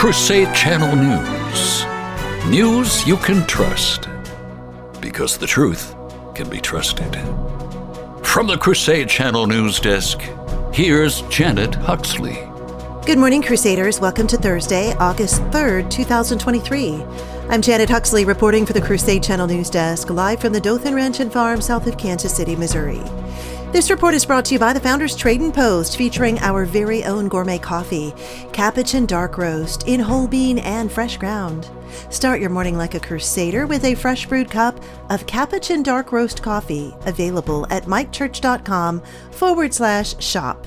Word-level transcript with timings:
Crusade 0.00 0.54
Channel 0.54 0.96
News. 0.96 1.84
News 2.48 3.06
you 3.06 3.18
can 3.18 3.46
trust. 3.46 4.08
Because 4.98 5.36
the 5.36 5.46
truth 5.46 5.94
can 6.34 6.48
be 6.48 6.58
trusted. 6.58 7.14
From 8.24 8.46
the 8.46 8.56
Crusade 8.58 9.10
Channel 9.10 9.46
News 9.46 9.78
Desk, 9.78 10.18
here's 10.72 11.20
Janet 11.28 11.74
Huxley. 11.74 12.38
Good 13.04 13.18
morning, 13.18 13.42
Crusaders. 13.42 14.00
Welcome 14.00 14.26
to 14.28 14.38
Thursday, 14.38 14.94
August 14.94 15.42
3rd, 15.52 15.90
2023. 15.90 17.04
I'm 17.50 17.60
Janet 17.60 17.90
Huxley 17.90 18.24
reporting 18.24 18.64
for 18.64 18.72
the 18.72 18.80
Crusade 18.80 19.22
Channel 19.22 19.48
News 19.48 19.68
Desk, 19.68 20.08
live 20.08 20.40
from 20.40 20.54
the 20.54 20.62
Dothan 20.62 20.94
Ranch 20.94 21.20
and 21.20 21.30
Farm 21.30 21.60
south 21.60 21.86
of 21.86 21.98
Kansas 21.98 22.34
City, 22.34 22.56
Missouri. 22.56 23.02
This 23.72 23.88
report 23.88 24.14
is 24.14 24.26
brought 24.26 24.44
to 24.46 24.54
you 24.54 24.58
by 24.58 24.72
the 24.72 24.80
Founders 24.80 25.14
Trade 25.14 25.40
and 25.40 25.54
Post, 25.54 25.96
featuring 25.96 26.40
our 26.40 26.64
very 26.64 27.04
own 27.04 27.28
gourmet 27.28 27.58
coffee, 27.58 28.12
Capuchin 28.52 29.06
Dark 29.06 29.38
Roast, 29.38 29.86
in 29.86 30.00
whole 30.00 30.26
bean 30.26 30.58
and 30.58 30.90
fresh 30.90 31.16
ground. 31.16 31.70
Start 32.10 32.40
your 32.40 32.50
morning 32.50 32.76
like 32.76 32.94
a 32.94 33.00
crusader 33.00 33.68
with 33.68 33.84
a 33.84 33.94
fresh 33.94 34.26
brewed 34.26 34.50
cup 34.50 34.82
of 35.08 35.24
Capuchin 35.26 35.84
Dark 35.84 36.10
Roast 36.10 36.42
coffee, 36.42 36.92
available 37.06 37.64
at 37.70 37.84
mikechurch.com 37.84 39.02
forward 39.30 39.72
slash 39.72 40.20
shop. 40.20 40.66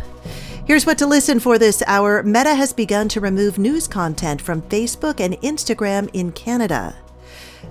Here's 0.66 0.86
what 0.86 0.98
to 1.00 1.06
listen 1.06 1.42
for 1.42 1.58
this 1.58 1.84
hour 1.86 2.24
Meta 2.24 2.56
has 2.56 2.72
begun 2.72 3.10
to 3.10 3.20
remove 3.20 3.58
news 3.58 3.86
content 3.86 4.42
from 4.42 4.62
Facebook 4.62 5.20
and 5.20 5.34
Instagram 5.42 6.10
in 6.14 6.32
Canada. 6.32 6.96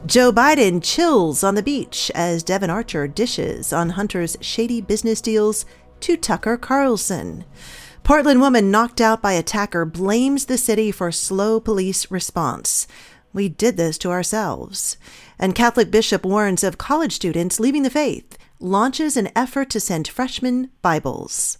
Joe 0.07 0.33
Biden 0.33 0.83
chills 0.83 1.45
on 1.45 1.55
the 1.55 1.63
beach 1.63 2.11
as 2.15 2.43
Devon 2.43 2.71
Archer 2.71 3.07
dishes 3.07 3.73
on 3.73 3.91
Hunter's 3.91 4.37
shady 4.41 4.81
business 4.81 5.21
deals 5.21 5.65
to 6.01 6.17
Tucker 6.17 6.57
Carlson. 6.57 7.45
Portland 8.03 8.41
woman 8.41 8.71
knocked 8.71 9.01
out 9.01 9.23
by 9.23 9.33
attacker 9.33 9.85
blames 9.85 10.47
the 10.47 10.59
city 10.59 10.91
for 10.91 11.13
slow 11.13 11.61
police 11.61 12.11
response. 12.11 12.89
We 13.33 13.49
did 13.49 13.77
this 13.77 13.97
to 13.99 14.11
ourselves. 14.11 14.97
And 15.39 15.55
Catholic 15.55 15.91
bishop 15.91 16.25
warns 16.25 16.65
of 16.65 16.79
college 16.79 17.13
students 17.13 17.61
leaving 17.61 17.85
the 17.85 17.91
faith, 17.91 18.37
launches 18.59 19.17
an 19.17 19.31
effort 19.37 19.71
to 19.71 19.81
send 19.81 20.09
freshmen 20.09 20.71
Bibles. 20.83 21.59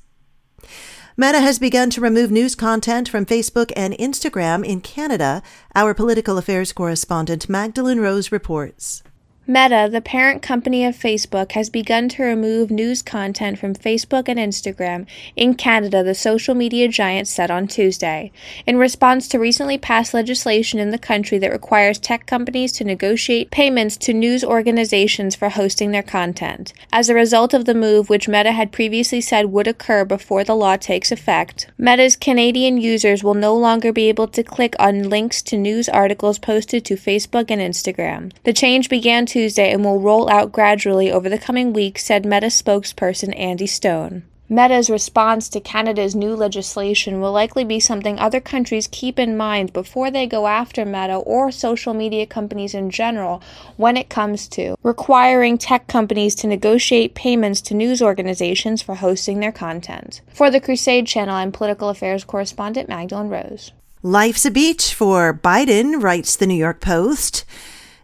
Meta 1.15 1.41
has 1.41 1.59
begun 1.59 1.91
to 1.91 2.01
remove 2.01 2.31
news 2.31 2.55
content 2.55 3.07
from 3.07 3.27
Facebook 3.27 3.71
and 3.77 3.93
Instagram 3.99 4.65
in 4.65 4.81
Canada, 4.81 5.43
our 5.75 5.93
political 5.93 6.39
affairs 6.39 6.73
correspondent 6.73 7.49
Mahgdalen 7.49 8.01
Rose 8.01 8.33
reports. 8.33 9.03
Meta, 9.45 9.89
the 9.91 10.01
parent 10.01 10.41
company 10.41 10.85
of 10.85 10.95
Facebook, 10.95 11.51
has 11.53 11.69
begun 11.69 12.09
to 12.09 12.23
remove 12.23 12.71
news 12.71 13.03
content 13.03 13.59
from 13.59 13.75
Facebook 13.75 14.29
and 14.29 14.39
Instagram 14.39 15.05
in 15.35 15.55
Canada, 15.55 16.05
the 16.05 16.15
social 16.15 16.55
media 16.55 16.87
giant 16.87 17.27
said 17.27 17.51
on 17.51 17.67
Tuesday, 17.67 18.31
in 18.67 18.77
response 18.77 19.27
to 19.27 19.41
recently 19.41 19.77
passed 19.77 20.15
legislation 20.15 20.79
in 20.79 20.91
the 20.91 20.99
country 20.99 21.39
that 21.39 21.51
requires 21.51 21.99
tech 21.99 22.25
companies 22.25 22.71
to 22.71 22.85
negotiate 22.85 23.51
payments 23.51 23.97
to 23.97 24.13
news 24.13 24.45
organizations 24.45 25.35
for 25.35 25.49
hosting 25.49 25.91
their 25.91 26.05
content. 26.05 26.73
As 26.93 27.09
a 27.09 27.15
result 27.15 27.53
of 27.53 27.65
the 27.65 27.75
move, 27.75 28.09
which 28.09 28.29
Meta 28.29 28.53
had 28.53 28.71
previously 28.71 29.21
said 29.21 29.47
would 29.47 29.67
occur 29.67 30.05
before 30.05 30.45
the 30.45 30.55
law 30.55 30.77
takes 30.77 31.11
effect, 31.11 31.67
Meta's 31.77 32.15
Canadian 32.15 32.79
users 32.79 33.25
will 33.25 33.35
no 33.35 33.57
longer 33.57 33.93
be 33.93 34.09
able 34.09 34.29
to 34.29 34.45
click 34.45 34.77
on 34.79 35.11
links 35.11 35.43
to 35.43 35.57
news 35.57 35.89
articles 35.89 36.39
posted 36.39 36.85
to 36.85 36.95
Facebook 36.95 37.51
and 37.51 37.61
Instagram. 37.61 38.33
The 38.45 38.53
change 38.53 38.89
began 38.89 39.27
Tuesday 39.33 39.73
and 39.73 39.83
will 39.83 39.99
roll 39.99 40.29
out 40.29 40.53
gradually 40.53 41.11
over 41.11 41.31
the 41.31 41.39
coming 41.39 41.73
weeks, 41.73 42.05
said 42.05 42.27
Meta 42.27 42.49
spokesperson 42.49 43.33
Andy 43.35 43.67
Stone. 43.67 44.25
Meta's 44.47 44.91
response 44.91 45.49
to 45.49 45.59
Canada's 45.59 46.15
new 46.15 46.37
legislation 46.37 47.19
will 47.19 47.33
likely 47.33 47.65
be 47.65 47.81
something 47.81 48.19
other 48.19 48.41
countries 48.41 48.87
keep 48.93 49.19
in 49.19 49.35
mind 49.35 49.73
before 49.73 50.11
they 50.11 50.27
go 50.27 50.47
after 50.47 50.85
Meta 50.85 51.15
or 51.15 51.51
social 51.51 51.95
media 51.95 52.27
companies 52.27 52.75
in 52.75 52.91
general 52.91 53.43
when 53.79 53.97
it 53.97 54.11
comes 54.11 54.47
to 54.49 54.77
requiring 54.83 55.57
tech 55.57 55.87
companies 55.87 56.35
to 56.35 56.47
negotiate 56.47 57.15
payments 57.15 57.63
to 57.63 57.73
news 57.73 58.03
organizations 58.03 58.83
for 58.83 58.97
hosting 58.97 59.41
their 59.41 59.51
content. 59.51 60.21
For 60.35 60.51
the 60.51 60.61
Crusade 60.61 61.07
Channel, 61.07 61.37
I'm 61.37 61.53
political 61.53 61.89
affairs 61.89 62.23
correspondent 62.23 62.91
Mahgdalen 62.91 63.31
Rose. 63.31 63.73
Life's 64.03 64.45
a 64.45 64.51
beach 64.51 64.93
for 64.93 65.33
Biden, 65.33 66.03
writes 66.03 66.37
the 66.37 66.47
New 66.47 66.55
York 66.55 66.83
Post. 66.83 67.47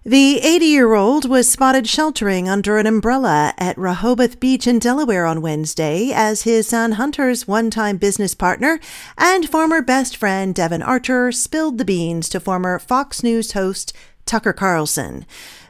The 0.08 0.38
80 0.38 0.64
year 0.64 0.94
old 0.94 1.28
was 1.28 1.50
spotted 1.50 1.86
sheltering 1.86 2.48
under 2.48 2.78
an 2.78 2.86
umbrella 2.86 3.52
at 3.58 3.76
Rehoboth 3.76 4.40
Beach 4.40 4.66
in 4.66 4.78
Delaware 4.78 5.26
on 5.26 5.42
Wednesday 5.42 6.12
as 6.14 6.44
his 6.44 6.66
son 6.66 6.92
Hunter's 6.92 7.46
one 7.46 7.68
time 7.68 7.98
business 7.98 8.34
partner 8.34 8.80
and 9.18 9.46
former 9.46 9.82
best 9.82 10.16
friend 10.16 10.54
Devon 10.54 10.80
Archer 10.80 11.30
spilled 11.30 11.76
the 11.76 11.84
beans 11.84 12.30
to 12.30 12.40
former 12.40 12.78
Fox 12.78 13.22
News 13.22 13.52
host 13.52 13.92
Tucker 14.28 14.52
Carlson. 14.52 15.26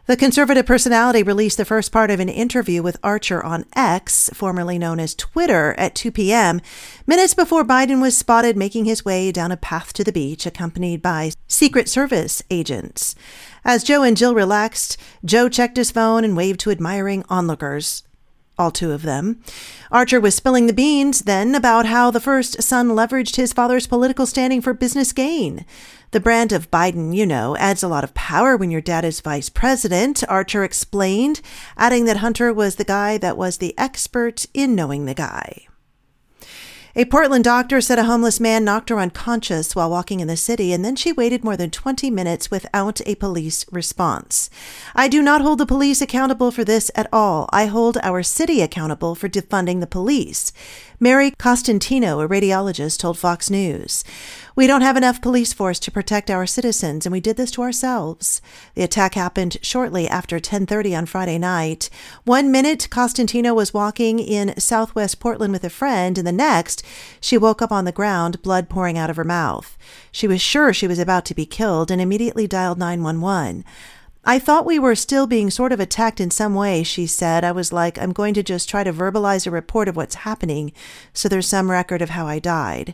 The 0.07 0.17
conservative 0.17 0.67
personality 0.67 1.23
released 1.23 1.59
the 1.59 1.65
first 1.65 1.93
part 1.93 2.11
of 2.11 2.19
an 2.19 2.29
interview 2.29 2.83
with 2.83 2.97
Archer 3.05 3.45
on 3.45 3.67
X, 3.77 4.31
formerly 4.35 4.79
known 4.79 4.99
as 4.99 5.15
Twitter, 5.15 5.75
at 5.79 5.95
2 5.95 6.11
p.m., 6.11 6.61
minutes 7.07 7.35
before 7.35 7.63
Biden 7.63 8.01
was 8.01 8.17
spotted 8.17 8.57
making 8.57 8.87
his 8.87 9.05
way 9.05 9.31
down 9.31 9.53
a 9.53 9.57
path 9.57 9.93
to 9.93 10.03
the 10.03 10.11
beach, 10.11 10.45
accompanied 10.45 11.03
by 11.03 11.33
Secret 11.47 11.89
Service 11.89 12.43
agents. 12.51 13.15
As 13.65 13.85
Joe 13.85 14.03
and 14.03 14.17
Jill 14.17 14.35
relaxed, 14.35 14.97
Joe 15.25 15.49
checked 15.49 15.77
his 15.77 15.91
phone 15.91 16.25
and 16.25 16.37
waved 16.37 16.61
to 16.61 16.71
admiring 16.71 17.25
onlookers. 17.29 18.03
All 18.59 18.73
two 18.73 18.91
of 18.91 19.03
them. 19.03 19.41
Archer 19.93 20.21
was 20.21 20.35
spilling 20.35 20.67
the 20.67 20.73
beans 20.73 21.21
then 21.21 21.55
about 21.55 21.87
how 21.87 22.11
the 22.11 22.21
first 22.21 22.61
son 22.61 22.89
leveraged 22.89 23.37
his 23.37 23.53
father's 23.53 23.87
political 23.87 24.27
standing 24.27 24.61
for 24.61 24.75
business 24.75 25.13
gain. 25.13 25.65
The 26.11 26.21
brand 26.21 26.53
of 26.53 26.71
Biden, 26.71 27.15
you 27.15 27.25
know, 27.25 27.57
adds 27.57 27.83
a 27.83 27.89
lot 27.89 28.03
of 28.03 28.15
power 28.15 28.57
when 28.57 28.71
your 28.71 28.81
dad 28.81 29.05
is 29.05 29.21
vice 29.21 29.49
president, 29.49 30.25
Archer 30.29 30.65
explained, 30.65 31.41
adding 31.77 32.07
that 32.07 32.17
Hunter 32.17 32.53
was 32.53 32.77
the 32.77 32.85
guy 32.85 33.17
that 33.19 33.37
was 33.37 33.59
the 33.59 33.79
expert 33.79 34.47
in 34.53 34.75
knowing 34.75 35.05
the 35.05 35.15
guy. 35.15 35.69
A 37.00 37.04
Portland 37.04 37.44
doctor 37.44 37.81
said 37.81 38.00
a 38.00 38.06
homeless 38.06 38.41
man 38.41 38.64
knocked 38.64 38.88
her 38.88 38.98
unconscious 38.98 39.76
while 39.76 39.88
walking 39.88 40.19
in 40.19 40.26
the 40.26 40.36
city, 40.36 40.72
and 40.72 40.84
then 40.84 40.97
she 40.97 41.12
waited 41.12 41.44
more 41.44 41.56
than 41.56 41.70
20 41.70 42.10
minutes 42.10 42.50
without 42.50 43.00
a 43.06 43.14
police 43.14 43.64
response. 43.70 44.50
I 44.97 45.06
do 45.06 45.22
not 45.22 45.41
hold 45.41 45.60
the 45.60 45.64
police 45.64 46.00
accountable 46.00 46.50
for 46.50 46.64
this 46.64 46.91
at 46.97 47.06
all. 47.12 47.48
I 47.53 47.66
hold 47.66 47.98
our 48.03 48.25
city 48.25 48.62
accountable 48.62 49.14
for 49.14 49.28
defunding 49.28 49.78
the 49.78 49.86
police. 49.86 50.53
Mary 50.98 51.31
Costantino, 51.31 52.19
a 52.19 52.28
radiologist, 52.28 52.98
told 52.98 53.16
Fox 53.16 53.48
News. 53.48 54.03
We 54.56 54.66
don't 54.66 54.82
have 54.82 54.97
enough 54.97 55.22
police 55.22 55.53
force 55.53 55.78
to 55.78 55.92
protect 55.92 56.28
our 56.28 56.44
citizens, 56.44 57.06
and 57.06 57.12
we 57.12 57.20
did 57.20 57.36
this 57.36 57.53
to 57.53 57.62
ourselves. 57.62 58.42
The 58.75 58.82
attack 58.82 59.15
happened 59.15 59.59
shortly 59.62 60.09
after 60.09 60.41
10:30 60.41 60.97
on 60.97 61.06
Friday 61.06 61.38
night. 61.38 61.88
One 62.25 62.50
minute, 62.50 62.88
Costantino 62.91 63.54
was 63.54 63.72
walking 63.72 64.19
in 64.19 64.59
southwest 64.59 65.20
Portland 65.20 65.53
with 65.53 65.62
a 65.62 65.70
friend, 65.70 66.19
and 66.19 66.26
the 66.26 66.32
next, 66.32 66.82
she 67.21 67.38
woke 67.38 67.60
up 67.60 67.72
on 67.72 67.84
the 67.84 67.93
ground, 67.93 68.43
blood 68.43 68.69
pouring 68.69 68.97
out 68.97 69.10
of 69.10 69.16
her 69.16 69.25
mouth. 69.25 69.76
She 70.12 70.26
was 70.26 70.41
sure 70.41 70.72
she 70.72 70.87
was 70.87 70.99
about 70.99 71.25
to 71.26 71.34
be 71.34 71.47
killed 71.47 71.91
and 71.91 72.00
immediately 72.00 72.47
dialed 72.47 72.78
911. 72.78 73.65
I 74.28 74.39
thought 74.39 74.66
we 74.66 74.78
were 74.78 74.94
still 74.94 75.27
being 75.27 75.49
sort 75.49 75.72
of 75.72 75.81
attacked 75.81 76.21
in 76.21 76.31
some 76.31 76.55
way, 76.55 76.83
she 76.83 77.06
said. 77.06 77.44
I 77.44 77.53
was 77.53 77.72
like, 77.72 77.99
I'm 77.99 78.12
going 78.12 78.34
to 78.34 78.43
just 78.43 78.69
try 78.69 78.84
to 78.84 78.93
verbalize 78.93 79.47
a 79.47 79.50
report 79.50 79.89
of 79.89 79.97
what's 79.97 80.16
happening 80.16 80.71
so 81.15 81.31
there's 81.31 81.47
some 81.47 81.71
record 81.71 82.03
of 82.03 82.11
how 82.11 82.27
I 82.27 82.39
died. 82.39 82.93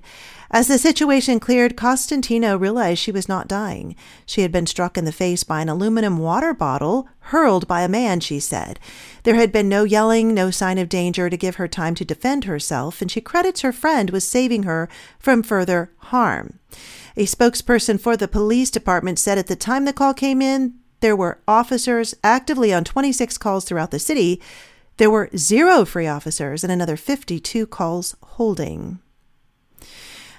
As 0.52 0.68
the 0.68 0.78
situation 0.78 1.40
cleared, 1.40 1.76
Costantino 1.76 2.56
realized 2.56 3.00
she 3.00 3.10
was 3.10 3.28
not 3.28 3.48
dying. 3.48 3.96
She 4.24 4.42
had 4.42 4.52
been 4.52 4.68
struck 4.68 4.96
in 4.96 5.06
the 5.06 5.10
face 5.10 5.42
by 5.42 5.60
an 5.60 5.68
aluminum 5.68 6.18
water 6.18 6.54
bottle 6.54 7.08
hurled 7.18 7.66
by 7.66 7.82
a 7.82 7.88
man, 7.88 8.20
she 8.20 8.38
said. 8.38 8.78
There 9.24 9.34
had 9.34 9.50
been 9.50 9.68
no 9.68 9.82
yelling, 9.82 10.34
no 10.34 10.52
sign 10.52 10.78
of 10.78 10.88
danger 10.88 11.28
to 11.28 11.36
give 11.36 11.56
her 11.56 11.66
time 11.66 11.96
to 11.96 12.04
defend 12.04 12.44
herself, 12.44 13.02
and 13.02 13.10
she 13.10 13.20
credits 13.20 13.62
her 13.62 13.72
friend 13.72 14.10
with 14.10 14.22
saving 14.22 14.62
her 14.62 14.88
from 15.18 15.42
further 15.42 15.90
harm. 15.96 16.60
A 17.16 17.26
spokesperson 17.26 18.00
for 18.00 18.16
the 18.16 18.28
police 18.28 18.70
department 18.70 19.18
said 19.18 19.36
at 19.36 19.48
the 19.48 19.56
time 19.56 19.84
the 19.84 19.92
call 19.92 20.14
came 20.14 20.40
in, 20.40 20.74
there 21.00 21.16
were 21.16 21.38
officers 21.46 22.14
actively 22.22 22.72
on 22.72 22.84
26 22.84 23.38
calls 23.38 23.64
throughout 23.64 23.90
the 23.90 23.98
city. 23.98 24.40
There 24.96 25.10
were 25.10 25.30
zero 25.36 25.84
free 25.84 26.06
officers 26.06 26.62
and 26.62 26.72
another 26.72 26.96
52 26.96 27.66
calls 27.66 28.16
holding. 28.22 29.00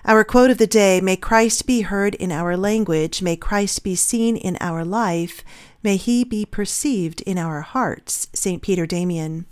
Our 0.06 0.24
quote 0.24 0.52
of 0.52 0.60
the 0.60 0.68
day 0.68 1.02
May 1.02 1.18
Christ 1.18 1.66
be 1.66 1.82
heard 1.82 2.14
in 2.16 2.32
our 2.32 2.56
language, 2.56 3.22
may 3.22 3.36
Christ 3.36 3.84
be 3.84 3.96
seen 3.96 4.38
in 4.38 4.56
our 4.62 4.86
life, 4.86 5.44
may 5.82 5.98
he 5.98 6.24
be 6.24 6.46
perceived 6.46 7.22
in 7.22 7.38
our 7.38 7.62
hearts. 7.62 8.28
St. 8.34 8.62
Peter 8.62 8.86
Damian. 8.86 9.46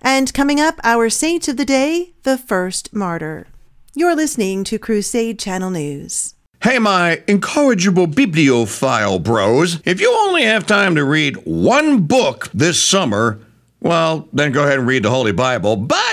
And 0.00 0.32
coming 0.34 0.60
up, 0.60 0.80
our 0.84 1.08
saint 1.10 1.48
of 1.48 1.56
the 1.56 1.64
day, 1.64 2.12
the 2.22 2.38
first 2.38 2.94
martyr. 2.94 3.46
You're 3.94 4.16
listening 4.16 4.64
to 4.64 4.78
Crusade 4.78 5.38
Channel 5.38 5.70
News. 5.70 6.34
Hey, 6.64 6.78
my 6.78 7.22
incorrigible 7.28 8.06
bibliophile 8.06 9.18
bros, 9.18 9.82
if 9.84 10.00
you 10.00 10.10
only 10.10 10.44
have 10.44 10.66
time 10.66 10.94
to 10.94 11.04
read 11.04 11.36
one 11.44 12.06
book 12.06 12.48
this 12.54 12.82
summer, 12.82 13.38
well, 13.80 14.26
then 14.32 14.50
go 14.50 14.62
ahead 14.64 14.78
and 14.78 14.88
read 14.88 15.02
the 15.02 15.10
Holy 15.10 15.32
Bible. 15.32 15.76
But 15.76 16.03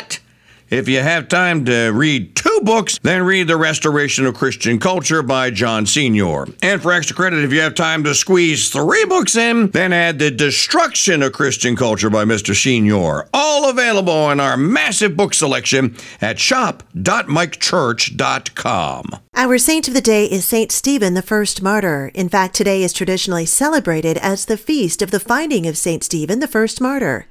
If 0.72 0.88
you 0.88 1.02
have 1.02 1.28
time 1.28 1.66
to 1.66 1.90
read 1.90 2.34
two 2.34 2.62
books, 2.64 2.98
then 3.00 3.24
read 3.24 3.50
The 3.50 3.58
Restoration 3.58 4.26
of 4.26 4.36
Christian 4.36 4.80
Culture 4.80 5.22
by 5.22 5.52
John 5.52 5.86
Senior. 5.86 6.46
And 6.62 6.82
for 6.82 6.94
extra 6.94 7.14
credit, 7.14 7.44
if 7.44 7.52
you 7.52 7.60
have 7.60 7.76
time 7.76 8.06
to 8.06 8.16
squeeze 8.16 8.70
three 8.70 9.04
books 9.04 9.36
in, 9.36 9.72
then 9.72 9.92
add 9.92 10.18
The 10.18 10.32
Destruction 10.32 11.24
of 11.24 11.34
Christian 11.34 11.76
Culture 11.76 12.10
by 12.10 12.24
Mr. 12.24 12.56
Senior. 12.56 13.28
All 13.34 13.70
available 13.70 14.32
in 14.32 14.40
our 14.40 14.56
massive 14.56 15.18
book 15.18 15.34
selection 15.34 15.98
at 16.22 16.40
shop.mikechurch.com. 16.40 19.06
Our 19.34 19.58
saint 19.58 19.88
of 19.90 19.94
the 19.94 20.00
day 20.00 20.24
is 20.26 20.46
Saint 20.46 20.72
Stephen, 20.72 21.16
the 21.16 21.22
first 21.22 21.62
martyr. 21.62 22.12
In 22.14 22.30
fact, 22.30 22.56
today 22.56 22.82
is 22.82 22.94
traditionally 22.94 23.46
celebrated 23.46 24.18
as 24.20 24.46
the 24.46 24.56
feast 24.56 25.02
of 25.02 25.12
the 25.12 25.20
finding 25.20 25.68
of 25.68 25.78
Saint 25.78 26.06
Stephen, 26.06 26.40
the 26.40 26.48
first 26.48 26.80
martyr. 26.80 27.28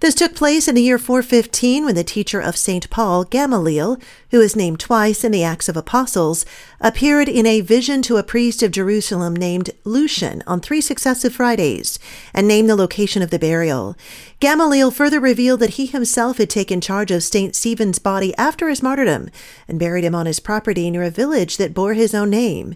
This 0.00 0.14
took 0.14 0.34
place 0.34 0.66
in 0.66 0.74
the 0.74 0.82
year 0.82 0.96
415 0.96 1.84
when 1.84 1.94
the 1.94 2.02
teacher 2.02 2.40
of 2.40 2.56
St. 2.56 2.88
Paul, 2.88 3.24
Gamaliel, 3.24 3.98
who 4.30 4.40
is 4.40 4.56
named 4.56 4.80
twice 4.80 5.24
in 5.24 5.30
the 5.30 5.44
Acts 5.44 5.68
of 5.68 5.76
Apostles, 5.76 6.46
appeared 6.80 7.28
in 7.28 7.44
a 7.44 7.60
vision 7.60 8.00
to 8.02 8.16
a 8.16 8.22
priest 8.22 8.62
of 8.62 8.70
Jerusalem 8.70 9.36
named 9.36 9.68
Lucian 9.84 10.42
on 10.46 10.60
three 10.60 10.80
successive 10.80 11.34
Fridays 11.34 11.98
and 12.32 12.48
named 12.48 12.70
the 12.70 12.76
location 12.76 13.20
of 13.20 13.28
the 13.28 13.38
burial. 13.38 13.94
Gamaliel 14.40 14.90
further 14.90 15.20
revealed 15.20 15.60
that 15.60 15.74
he 15.74 15.84
himself 15.84 16.38
had 16.38 16.48
taken 16.48 16.80
charge 16.80 17.10
of 17.10 17.22
St. 17.22 17.54
Stephen's 17.54 17.98
body 17.98 18.34
after 18.38 18.70
his 18.70 18.82
martyrdom 18.82 19.28
and 19.68 19.78
buried 19.78 20.04
him 20.04 20.14
on 20.14 20.24
his 20.24 20.40
property 20.40 20.90
near 20.90 21.02
a 21.02 21.10
village 21.10 21.58
that 21.58 21.74
bore 21.74 21.92
his 21.92 22.14
own 22.14 22.30
name. 22.30 22.74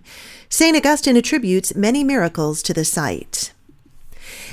St. 0.50 0.76
Augustine 0.76 1.16
attributes 1.16 1.74
many 1.74 2.04
miracles 2.04 2.62
to 2.64 2.74
the 2.74 2.84
site. 2.84 3.53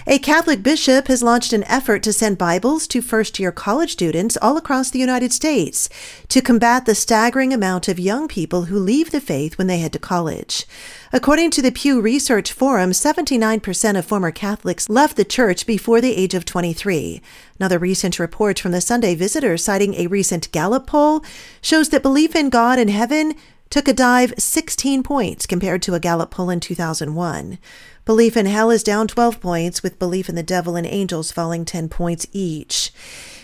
A 0.08 0.18
Catholic 0.18 0.64
bishop 0.64 1.10
has 1.10 1.22
launched 1.22 1.54
an 1.54 1.64
effort 1.66 2.02
to 2.04 2.12
send 2.12 2.40
Bibles 2.40 2.88
to 2.88 3.04
first 3.04 3.38
year 3.38 3.52
college 3.52 3.92
students 3.92 4.36
all 4.42 4.58
across 4.58 4.90
the 4.90 4.98
United 4.98 5.32
States 5.32 5.90
to 6.28 6.42
combat 6.42 6.88
the 6.88 6.96
staggering 6.96 7.54
amount 7.54 7.88
of 7.88 8.00
young 8.00 8.28
people 8.28 8.64
who 8.64 8.80
leave 8.80 9.12
the 9.12 9.22
faith 9.22 9.60
when 9.60 9.68
they 9.68 9.78
head 9.78 9.94
to 9.94 10.00
college. 10.00 10.66
According 11.14 11.52
to 11.52 11.62
the 11.62 11.72
Pew 11.72 12.02
Research 12.02 12.52
Forum, 12.52 12.92
79% 12.92 13.96
of 13.96 14.04
former 14.04 14.32
Catholics 14.32 14.90
left 14.90 15.18
the 15.18 15.24
church 15.24 15.68
before 15.68 16.02
the 16.02 16.16
age 16.16 16.34
of 16.34 16.46
23. 16.46 17.22
Another 17.60 17.78
recent 17.78 18.18
report 18.18 18.58
from 18.58 18.72
the 18.72 18.82
Sunday 18.82 19.14
Visitor, 19.14 19.56
citing 19.56 19.94
a 19.94 20.08
recent 20.08 20.52
Gallup 20.52 20.88
poll, 20.88 21.24
shows 21.62 21.90
that 21.90 22.02
belief 22.02 22.36
in 22.36 22.50
God 22.50 22.80
and 22.80 22.90
heaven 22.90 23.36
took 23.72 23.88
a 23.88 23.94
dive 23.94 24.34
16 24.38 25.02
points 25.02 25.48
compared 25.48 25.82
to 25.82 25.96
a 25.96 26.00
Gallup 26.00 26.30
poll 26.30 26.50
in 26.52 26.60
2001. 26.60 27.58
Belief 28.04 28.36
in 28.36 28.46
hell 28.46 28.70
is 28.70 28.84
down 28.84 29.08
12 29.08 29.40
points, 29.40 29.82
with 29.82 29.98
belief 29.98 30.28
in 30.28 30.36
the 30.36 30.44
devil 30.44 30.76
and 30.76 30.86
angels 30.86 31.32
falling 31.32 31.64
10 31.64 31.88
points 31.88 32.28
each. 32.34 32.92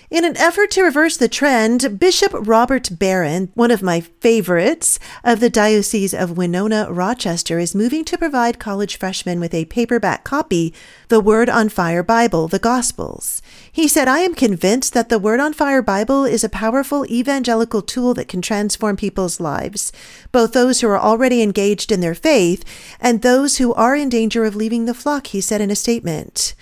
In 0.09 0.24
an 0.24 0.38
effort 0.38 0.71
to 0.71 0.83
reverse 0.83 1.18
the 1.18 1.27
trend, 1.27 2.00
Bishop 2.00 2.31
Robert 2.33 2.98
Barron, 2.98 3.51
one 3.56 3.71
of 3.71 3.81
my 3.81 4.00
favorites 4.00 5.00
of 5.21 5.42
the 5.42 5.50
Diocese 5.50 6.13
of 6.13 6.38
Winona 6.38 6.88
Rochester, 6.89 7.59
is 7.59 7.75
moving 7.75 8.06
to 8.06 8.18
provide 8.18 8.57
college 8.57 8.95
freshmen 8.95 9.38
with 9.42 9.54
a 9.54 9.65
paperback 9.65 10.24
copy, 10.24 10.74
The 11.09 11.19
Word 11.19 11.50
on 11.50 11.68
Fire 11.68 12.04
Bible, 12.04 12.48
the 12.48 12.57
Gospels. 12.57 13.42
He 13.69 13.86
said, 13.86 14.07
I 14.07 14.19
am 14.19 14.33
convinced 14.33 14.94
that 14.94 15.09
the 15.09 15.19
Word 15.19 15.42
on 15.42 15.51
Fire 15.51 15.81
Bible 15.81 16.24
is 16.24 16.45
a 16.45 16.50
powerful 16.50 17.06
evangelical 17.07 17.81
tool 17.81 18.13
that 18.13 18.30
can 18.30 18.42
transform 18.42 18.95
people's 18.95 19.42
lives, 19.42 19.92
both 20.31 20.54
those 20.54 20.80
who 20.80 20.88
are 20.88 20.98
already 20.98 21.42
engaged 21.42 21.92
in 21.92 22.00
their 22.00 22.15
faith 22.15 22.63
and 23.01 23.24
those 23.24 23.57
who 23.57 23.74
are 23.74 23.98
in 23.98 24.07
danger 24.07 24.45
of 24.45 24.56
leaving 24.56 24.86
the 24.86 24.94
flock, 24.94 25.27
he 25.27 25.42
said 25.42 25.59
in 25.59 25.69
a 25.69 25.75
statement. 25.75 26.56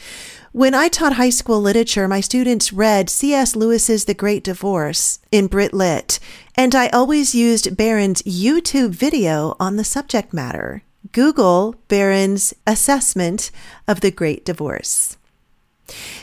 When 0.56 0.74
I 0.74 0.88
taught 0.88 1.16
high 1.16 1.32
school 1.32 1.60
literature, 1.60 2.08
my 2.08 2.22
students 2.22 2.72
read 2.72 3.10
C.S. 3.10 3.58
Lewis's 3.58 4.06
The 4.06 4.14
Great 4.14 4.42
Divorce 4.42 5.20
in 5.30 5.48
Brit 5.48 5.74
Lit, 5.74 6.18
and 6.56 6.74
I 6.74 6.88
always 6.88 7.36
used 7.36 7.76
Barron's 7.76 8.22
YouTube 8.22 8.92
video 8.92 9.58
on 9.60 9.76
the 9.76 9.84
subject 9.84 10.34
matter. 10.34 10.82
Google 11.12 11.76
Barron's 11.90 12.54
assessment 12.66 13.52
of 13.86 14.00
The 14.00 14.12
Great 14.12 14.46
Divorce. 14.46 15.18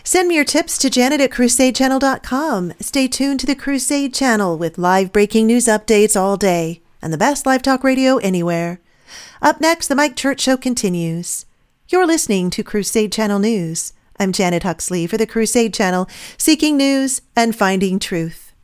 Send 0.02 0.28
me 0.28 0.36
your 0.36 0.46
tips 0.46 0.78
to 0.78 0.88
janet 0.88 1.20
at 1.20 1.30
crusadechannel.com. 1.30 2.72
Stay 2.80 3.08
tuned 3.08 3.40
to 3.40 3.46
the 3.46 3.54
Crusade 3.54 4.14
Channel 4.14 4.56
with 4.56 4.78
live 4.78 5.12
breaking 5.12 5.46
news 5.46 5.66
updates 5.66 6.18
all 6.18 6.38
day 6.38 6.80
and 7.02 7.12
the 7.12 7.18
best 7.18 7.44
live 7.44 7.60
talk 7.60 7.84
radio 7.84 8.16
anywhere. 8.16 8.80
Up 9.42 9.60
next, 9.60 9.88
the 9.88 9.94
Mike 9.94 10.16
Church 10.16 10.40
Show 10.40 10.56
continues. 10.56 11.44
You're 11.90 12.06
listening 12.06 12.48
to 12.48 12.64
Crusade 12.64 13.12
Channel 13.12 13.38
News. 13.38 13.92
I'm 14.22 14.30
Janet 14.30 14.62
Huxley 14.62 15.08
for 15.08 15.16
the 15.18 15.26
Crusade 15.26 15.74
Channel, 15.74 16.08
seeking 16.38 16.76
news 16.76 17.22
and 17.34 17.56
finding 17.56 17.98
truth. 17.98 18.41